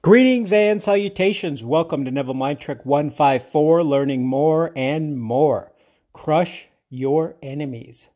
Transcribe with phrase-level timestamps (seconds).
[0.00, 1.64] Greetings and salutations.
[1.64, 5.72] Welcome to Neville Mind Trick 154, learning more and more.
[6.12, 8.08] Crush your enemies.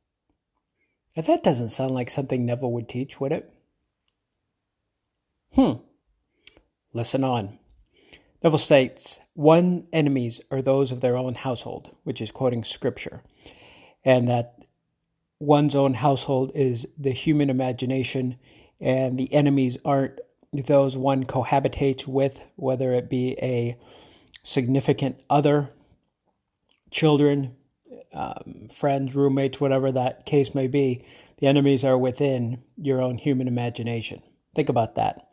[1.16, 3.52] If that doesn't sound like something Neville would teach, would it?
[5.54, 5.72] Hmm.
[6.92, 7.58] Listen on.
[8.44, 13.24] Neville states, one enemies are those of their own household, which is quoting scripture,
[14.04, 14.54] and that
[15.40, 18.36] one's own household is the human imagination,
[18.80, 20.20] and the enemies aren't
[20.52, 23.78] those one cohabitates with, whether it be a
[24.42, 25.70] significant other,
[26.90, 27.56] children,
[28.12, 31.04] um, friends, roommates, whatever that case may be,
[31.38, 34.22] the enemies are within your own human imagination.
[34.54, 35.28] Think about that.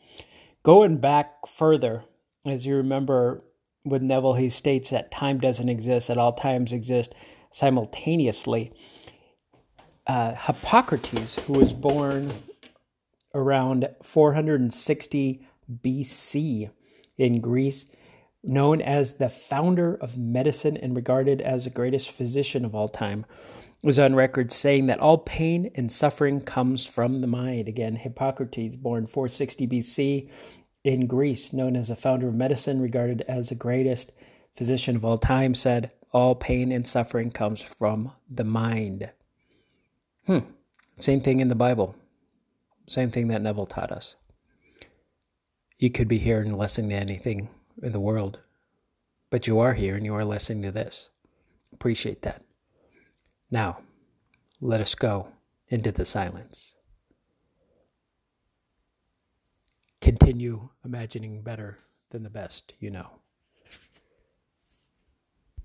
[0.63, 2.05] Going back further,
[2.45, 3.43] as you remember
[3.83, 7.13] with Neville, he states that time doesn't exist, that all times exist
[7.51, 8.71] simultaneously.
[10.07, 12.31] Uh, Hippocrates, who was born
[13.33, 15.47] around 460
[15.83, 16.69] BC
[17.17, 17.85] in Greece,
[18.43, 23.25] known as the founder of medicine and regarded as the greatest physician of all time,
[23.81, 27.67] was on record saying that all pain and suffering comes from the mind.
[27.67, 30.29] Again, Hippocrates, born 460 BC
[30.83, 34.11] in Greece, known as the founder of medicine, regarded as the greatest
[34.55, 39.11] physician of all time, said, All pain and suffering comes from the mind.
[40.25, 40.39] Hmm.
[40.99, 41.95] Same thing in the Bible.
[42.89, 44.15] Same thing that Neville taught us.
[45.77, 47.49] You could be here and listening to anything
[47.83, 48.39] in the world,
[49.29, 51.09] but you are here and you are listening to this.
[51.71, 52.43] Appreciate that.
[53.51, 53.81] Now,
[54.59, 55.27] let us go
[55.67, 56.73] into the silence.
[60.01, 61.77] Continue imagining better
[62.09, 63.19] than the best you know.